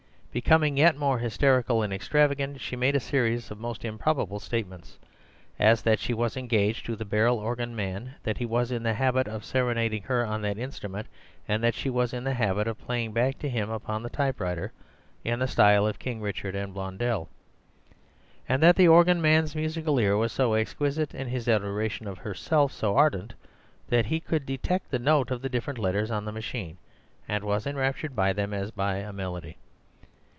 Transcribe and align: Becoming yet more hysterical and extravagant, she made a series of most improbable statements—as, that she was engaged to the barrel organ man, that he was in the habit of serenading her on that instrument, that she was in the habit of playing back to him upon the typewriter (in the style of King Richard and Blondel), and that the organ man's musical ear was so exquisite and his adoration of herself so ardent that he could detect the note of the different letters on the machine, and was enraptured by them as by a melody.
Becoming 0.33 0.77
yet 0.77 0.95
more 0.95 1.19
hysterical 1.19 1.81
and 1.81 1.91
extravagant, 1.91 2.61
she 2.61 2.77
made 2.77 2.95
a 2.95 3.01
series 3.01 3.51
of 3.51 3.59
most 3.59 3.83
improbable 3.83 4.39
statements—as, 4.39 5.81
that 5.81 5.99
she 5.99 6.13
was 6.13 6.37
engaged 6.37 6.85
to 6.85 6.95
the 6.95 7.03
barrel 7.03 7.37
organ 7.37 7.75
man, 7.75 8.15
that 8.23 8.37
he 8.37 8.45
was 8.45 8.71
in 8.71 8.81
the 8.83 8.93
habit 8.93 9.27
of 9.27 9.43
serenading 9.43 10.03
her 10.03 10.25
on 10.25 10.41
that 10.43 10.57
instrument, 10.57 11.07
that 11.47 11.75
she 11.75 11.89
was 11.89 12.13
in 12.13 12.23
the 12.23 12.33
habit 12.35 12.65
of 12.65 12.79
playing 12.79 13.11
back 13.11 13.39
to 13.39 13.49
him 13.49 13.69
upon 13.69 14.03
the 14.03 14.09
typewriter 14.09 14.71
(in 15.25 15.39
the 15.39 15.49
style 15.49 15.85
of 15.85 15.99
King 15.99 16.21
Richard 16.21 16.55
and 16.55 16.73
Blondel), 16.73 17.27
and 18.47 18.63
that 18.63 18.77
the 18.77 18.87
organ 18.87 19.21
man's 19.21 19.53
musical 19.53 19.99
ear 19.99 20.15
was 20.15 20.31
so 20.31 20.53
exquisite 20.53 21.13
and 21.13 21.29
his 21.29 21.49
adoration 21.49 22.07
of 22.07 22.19
herself 22.19 22.71
so 22.71 22.95
ardent 22.95 23.33
that 23.89 24.05
he 24.05 24.21
could 24.21 24.45
detect 24.45 24.91
the 24.91 24.97
note 24.99 25.29
of 25.29 25.41
the 25.41 25.49
different 25.49 25.77
letters 25.77 26.09
on 26.09 26.23
the 26.23 26.31
machine, 26.31 26.77
and 27.27 27.43
was 27.43 27.67
enraptured 27.67 28.15
by 28.15 28.31
them 28.31 28.53
as 28.53 28.71
by 28.71 28.95
a 28.95 29.11
melody. 29.11 29.57